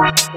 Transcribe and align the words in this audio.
Bye. 0.00 0.29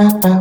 Bye. 0.00 0.40